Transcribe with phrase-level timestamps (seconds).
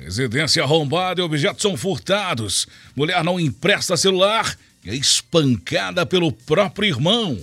[0.00, 2.66] Residência arrombada e objetos são furtados.
[2.96, 7.38] Mulher não empresta celular e é espancada pelo próprio irmão.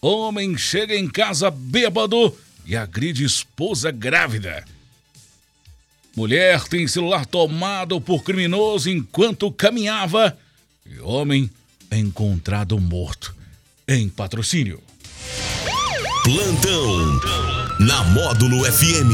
[0.00, 4.64] Homem chega em casa bêbado e agride esposa grávida.
[6.16, 10.36] Mulher tem celular tomado por criminoso enquanto caminhava.
[10.86, 11.50] E homem
[11.90, 13.34] é encontrado morto
[13.86, 14.82] em patrocínio.
[16.22, 17.20] Plantão
[17.80, 19.10] na Módulo FM.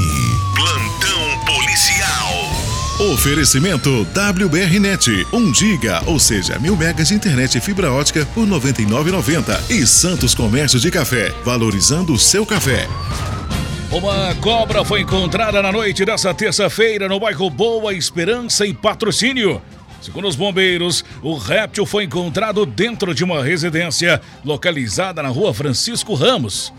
[0.55, 2.00] Plantão policial.
[3.01, 9.71] Oferecimento WBRnet, 1 giga, ou seja, mil megas de internet e fibra ótica por 99,90
[9.71, 12.87] e Santos Comércio de Café, valorizando o seu café.
[13.91, 19.63] Uma cobra foi encontrada na noite dessa terça-feira no bairro Boa Esperança, em patrocínio.
[20.03, 26.13] Segundo os bombeiros, o réptil foi encontrado dentro de uma residência localizada na rua Francisco
[26.13, 26.71] Ramos.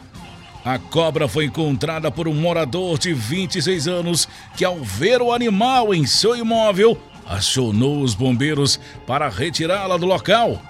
[0.63, 5.93] A cobra foi encontrada por um morador de 26 anos que, ao ver o animal
[5.93, 10.61] em seu imóvel, acionou os bombeiros para retirá-la do local.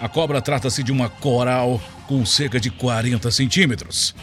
[0.00, 4.14] A cobra trata-se de uma coral com cerca de 40 centímetros.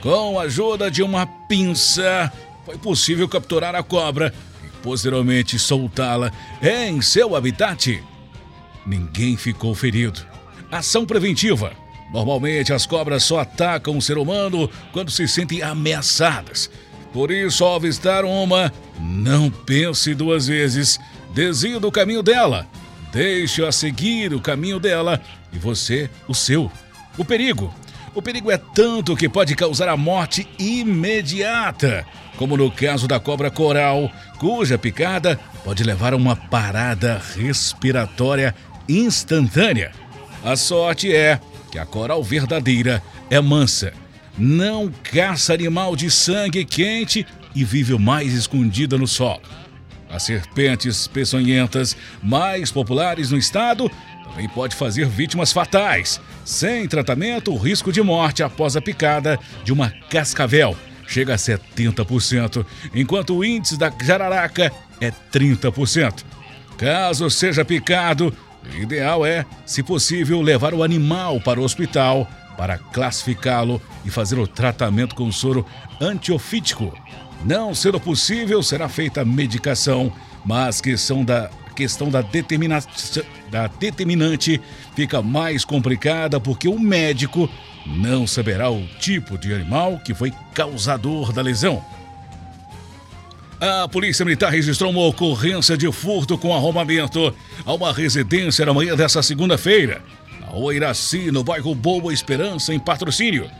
[0.00, 2.32] Com a ajuda de uma pinça,
[2.64, 4.32] foi possível capturar a cobra
[4.64, 8.02] e posteriormente soltá-la em seu habitat.
[8.86, 10.26] Ninguém ficou ferido.
[10.72, 11.79] Ação preventiva
[12.12, 16.70] Normalmente as cobras só atacam o ser humano quando se sentem ameaçadas.
[17.12, 20.98] Por isso, ao avistar uma, não pense duas vezes,
[21.34, 22.66] desvie do caminho dela.
[23.12, 25.20] Deixe-a seguir o caminho dela
[25.52, 26.70] e você o seu.
[27.18, 27.74] O perigo.
[28.14, 32.04] O perigo é tanto que pode causar a morte imediata,
[32.36, 38.54] como no caso da cobra coral, cuja picada pode levar a uma parada respiratória
[38.88, 39.92] instantânea.
[40.44, 41.38] A sorte é
[41.70, 43.92] que a coral verdadeira é mansa,
[44.36, 49.42] não caça animal de sangue quente e vive mais escondida no solo.
[50.08, 53.90] As serpentes peçonhentas mais populares no estado
[54.24, 56.20] também pode fazer vítimas fatais.
[56.44, 60.76] Sem tratamento, o risco de morte após a picada de uma cascavel
[61.06, 62.64] chega a 70%,
[62.94, 66.24] enquanto o índice da jararaca é 30%.
[66.76, 68.34] Caso seja picado,
[68.64, 74.38] o ideal é, se possível, levar o animal para o hospital para classificá-lo e fazer
[74.38, 75.64] o tratamento com soro
[76.00, 76.92] antiofítico.
[77.44, 80.12] Não sendo possível, será feita medicação,
[80.44, 82.78] mas questão da questão da, determina
[83.50, 84.60] da determinante
[84.94, 87.48] fica mais complicada porque o médico
[87.86, 91.82] não saberá o tipo de animal que foi causador da lesão.
[93.60, 97.34] A Polícia Militar registrou uma ocorrência de furto com arrombamento
[97.66, 100.00] a uma residência na manhã dessa segunda-feira,
[100.40, 103.50] na rua Iraci, no bairro Boa Esperança, em patrocínio.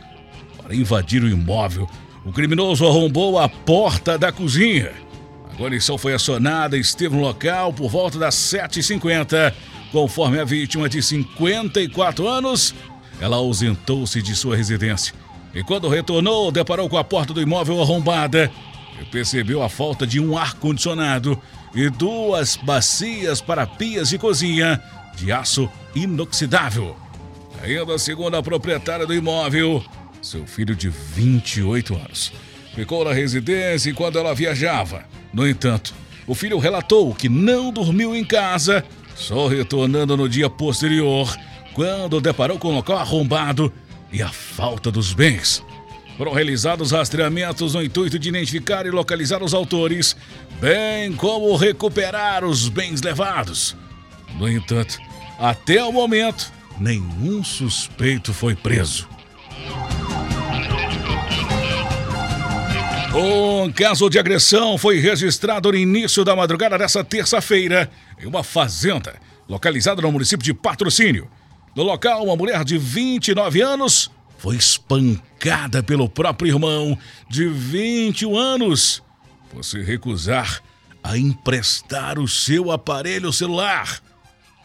[0.57, 1.87] Para invadir o imóvel,
[2.25, 4.91] o criminoso arrombou a porta da cozinha.
[5.53, 9.53] A guarnição foi acionada e esteve no local por volta das 7h50.
[9.91, 12.73] Conforme a vítima de 54 anos,
[13.19, 15.13] ela ausentou-se de sua residência.
[15.53, 18.49] E quando retornou, deparou com a porta do imóvel arrombada
[19.11, 21.39] percebeu a falta de um ar-condicionado
[21.73, 24.81] e duas bacias para pias de cozinha
[25.15, 26.95] de aço inoxidável.
[27.61, 29.83] Ainda segundo a proprietária do imóvel,
[30.21, 32.31] seu filho de 28 anos
[32.73, 35.03] ficou na residência enquanto ela viajava.
[35.33, 35.93] No entanto,
[36.25, 38.83] o filho relatou que não dormiu em casa,
[39.15, 41.35] só retornando no dia posterior,
[41.73, 43.71] quando deparou com o local arrombado
[44.11, 45.63] e a falta dos bens.
[46.21, 50.15] Foram realizados rastreamentos no intuito de identificar e localizar os autores,
[50.59, 53.75] bem como recuperar os bens levados.
[54.37, 54.99] No entanto,
[55.39, 59.09] até o momento, nenhum suspeito foi preso.
[63.15, 67.89] Um caso de agressão foi registrado no início da madrugada dessa terça-feira
[68.21, 69.15] em uma fazenda
[69.49, 71.27] localizada no município de Patrocínio.
[71.75, 76.97] No local, uma mulher de 29 anos foi espancada pelo próprio irmão
[77.29, 79.03] de 21 anos
[79.51, 80.63] por se recusar
[81.03, 84.01] a emprestar o seu aparelho celular.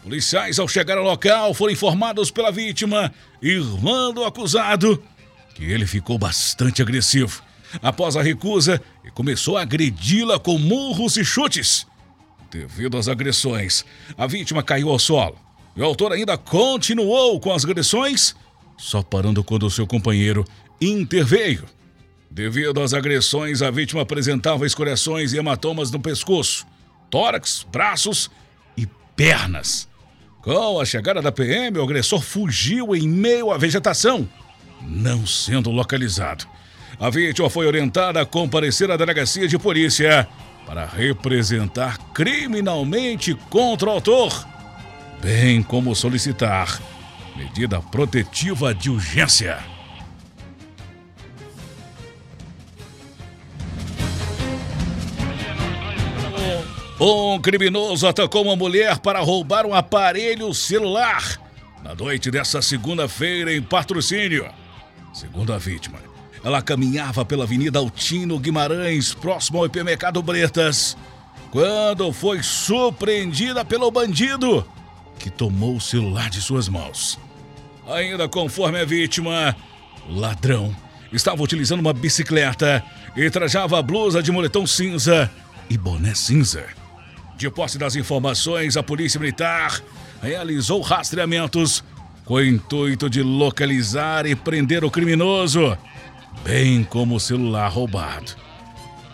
[0.02, 3.12] Policiais, ao chegar ao local, foram informados pela vítima,
[3.42, 5.02] irmã do acusado,
[5.54, 7.42] que ele ficou bastante agressivo.
[7.82, 11.86] Após a recusa, e começou a agredi-la com murros e chutes.
[12.50, 13.84] Devido às agressões,
[14.16, 15.36] a vítima caiu ao solo.
[15.76, 18.34] E o autor ainda continuou com as agressões,
[18.76, 20.44] só parando quando seu companheiro
[20.80, 21.64] interveio.
[22.30, 26.66] Devido às agressões, a vítima apresentava escoriações e hematomas no pescoço,
[27.10, 28.30] tórax, braços
[28.76, 28.86] e
[29.16, 29.88] pernas.
[30.42, 34.28] Com a chegada da PM, o agressor fugiu em meio à vegetação,
[34.82, 36.46] não sendo localizado.
[37.00, 40.28] A vítima foi orientada a comparecer à delegacia de polícia
[40.66, 44.46] para representar criminalmente contra o autor,
[45.22, 46.80] bem como solicitar
[47.36, 49.58] medida protetiva de urgência.
[56.98, 61.38] Um criminoso atacou uma mulher para roubar um aparelho celular
[61.84, 64.48] na noite dessa segunda-feira em patrocínio.
[65.12, 65.98] Segundo a vítima,
[66.42, 70.96] ela caminhava pela Avenida Altino Guimarães, próximo ao hipermercado Bretas,
[71.50, 74.66] quando foi surpreendida pelo bandido
[75.18, 77.18] que tomou o celular de suas mãos.
[77.88, 79.54] Ainda conforme a vítima,
[80.08, 80.74] o ladrão
[81.12, 82.82] estava utilizando uma bicicleta
[83.16, 85.30] e trajava blusa de moletom cinza
[85.70, 86.64] e boné cinza.
[87.36, 89.80] De posse das informações, a Polícia Militar
[90.22, 91.84] realizou rastreamentos
[92.24, 95.76] com o intuito de localizar e prender o criminoso,
[96.42, 98.32] bem como o celular roubado.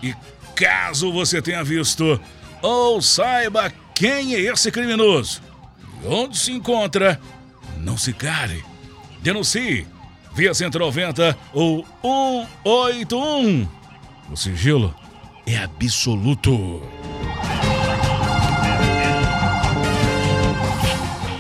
[0.03, 0.15] E
[0.55, 2.19] caso você tenha visto
[2.63, 5.43] ou saiba quem é esse criminoso
[6.03, 7.21] e onde se encontra,
[7.83, 8.65] não se cale.
[9.21, 9.87] Denuncie
[10.35, 11.85] via 190 ou
[12.65, 13.69] 181.
[14.31, 14.95] O sigilo
[15.47, 16.83] é absoluto.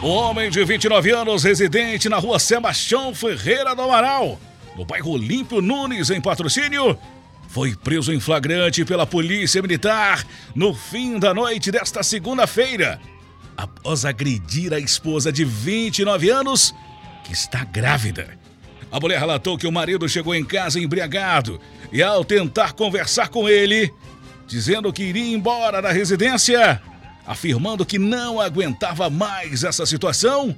[0.02, 4.38] O homem de 29 anos, residente na rua Sebastião Ferreira do Amaral,
[4.76, 6.98] no bairro Olímpio Nunes, em patrocínio,
[7.46, 13.00] foi preso em flagrante pela Polícia Militar no fim da noite desta segunda-feira,
[13.56, 16.75] após agredir a esposa de 29 anos,
[17.25, 18.38] que está grávida.
[18.90, 21.60] A mulher relatou que o marido chegou em casa embriagado
[21.90, 23.93] e, ao tentar conversar com ele,
[24.46, 26.81] dizendo que iria embora da residência,
[27.26, 30.55] afirmando que não aguentava mais essa situação,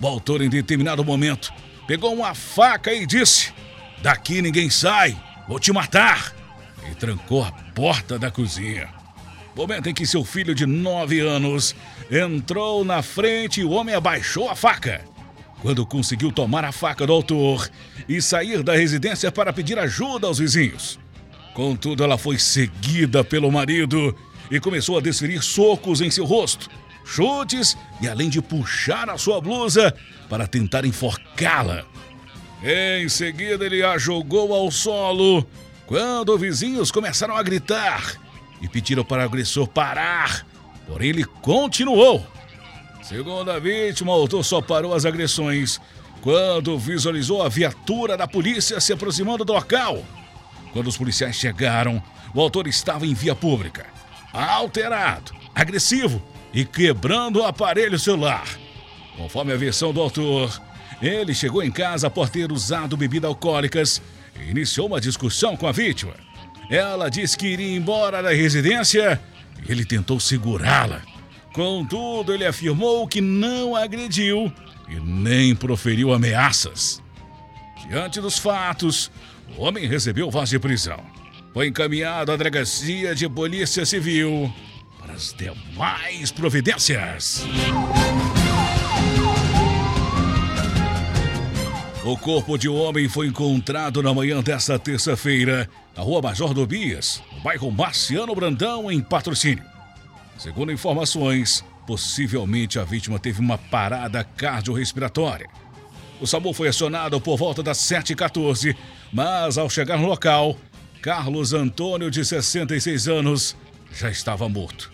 [0.00, 1.52] o autor, em determinado momento,
[1.86, 3.52] pegou uma faca e disse:
[4.02, 5.16] Daqui ninguém sai,
[5.48, 6.34] vou te matar!
[6.90, 8.88] E trancou a porta da cozinha.
[9.56, 11.74] Momento em que seu filho de nove anos
[12.10, 15.02] entrou na frente e o homem abaixou a faca.
[15.62, 17.66] Quando conseguiu tomar a faca do autor
[18.06, 20.98] e sair da residência para pedir ajuda aos vizinhos.
[21.54, 24.14] Contudo, ela foi seguida pelo marido
[24.50, 26.68] e começou a desferir socos em seu rosto,
[27.02, 29.96] chutes e além de puxar a sua blusa
[30.28, 31.86] para tentar enforcá-la.
[32.62, 35.46] Em seguida, ele a jogou ao solo
[35.86, 38.25] quando vizinhos começaram a gritar
[38.60, 40.46] e pediram para o agressor parar,
[40.86, 42.26] porém ele continuou.
[43.02, 45.80] Segundo a vítima, o autor só parou as agressões
[46.20, 50.02] quando visualizou a viatura da polícia se aproximando do local.
[50.72, 52.02] Quando os policiais chegaram,
[52.34, 53.96] o autor estava em via pública
[54.36, 56.22] alterado, agressivo
[56.52, 58.46] e quebrando o aparelho celular.
[59.16, 60.60] Conforme a versão do autor,
[61.00, 64.02] ele chegou em casa por ter usado bebidas alcoólicas
[64.38, 66.25] e iniciou uma discussão com a vítima.
[66.70, 69.20] Ela disse que iria embora da residência
[69.66, 71.02] e ele tentou segurá-la.
[71.52, 74.52] Contudo, ele afirmou que não agrediu
[74.88, 77.02] e nem proferiu ameaças.
[77.88, 79.10] Diante dos fatos,
[79.56, 81.16] o homem recebeu voz de prisão
[81.56, 84.52] foi encaminhado à delegacia de polícia civil
[84.98, 87.46] para as demais providências.
[92.06, 97.20] O corpo de um homem foi encontrado na manhã desta terça-feira na rua Major Dobias,
[97.32, 99.64] no bairro Marciano Brandão, em patrocínio.
[100.38, 105.48] Segundo informações, possivelmente a vítima teve uma parada cardiorrespiratória.
[106.20, 108.76] O SAMU foi acionado por volta das 7h14,
[109.12, 110.56] mas ao chegar no local,
[111.02, 113.56] Carlos Antônio, de 66 anos,
[113.92, 114.92] já estava morto.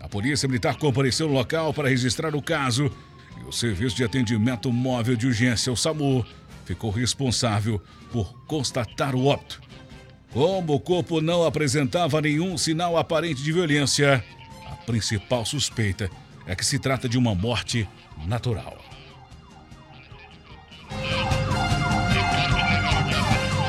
[0.00, 2.90] A polícia militar compareceu no local para registrar o caso
[3.38, 6.24] e o Serviço de Atendimento Móvel de Urgência, o SAMU,
[6.64, 7.80] ficou responsável
[8.12, 9.60] por constatar o óbito.
[10.32, 14.24] Como o corpo não apresentava nenhum sinal aparente de violência,
[14.66, 16.10] a principal suspeita
[16.46, 17.88] é que se trata de uma morte
[18.26, 18.76] natural.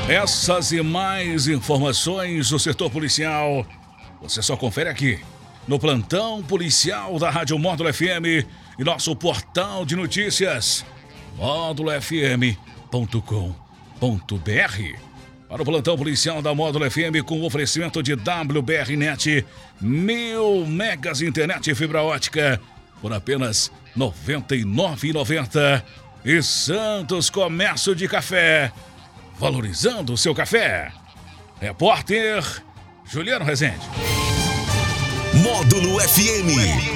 [0.08, 3.66] Essas e mais informações do setor policial
[4.20, 5.20] você só confere aqui
[5.68, 8.46] no plantão policial da Rádio Módulo FM
[8.78, 10.84] e nosso portal de notícias
[11.36, 12.65] módulofm.com.br.
[15.48, 19.46] para o plantão policial da Módulo FM com oferecimento de WBRnet,
[19.80, 22.60] mil megas internet e fibra ótica
[23.00, 25.82] por apenas R$ 99,90.
[26.24, 28.72] E Santos Comércio de Café,
[29.38, 30.90] valorizando o seu café.
[31.60, 32.42] Repórter
[33.04, 33.86] Juliano Rezende.
[35.34, 36.95] Módulo FM.